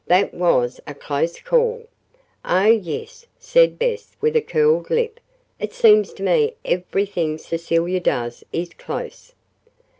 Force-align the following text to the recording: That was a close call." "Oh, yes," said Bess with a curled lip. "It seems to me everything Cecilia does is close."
That 0.07 0.33
was 0.33 0.81
a 0.87 0.95
close 0.95 1.39
call." 1.39 1.83
"Oh, 2.43 2.63
yes," 2.65 3.27
said 3.37 3.77
Bess 3.77 4.15
with 4.19 4.35
a 4.35 4.41
curled 4.41 4.89
lip. 4.89 5.19
"It 5.59 5.73
seems 5.73 6.11
to 6.13 6.23
me 6.23 6.55
everything 6.65 7.37
Cecilia 7.37 7.99
does 7.99 8.43
is 8.51 8.69
close." 8.73 9.33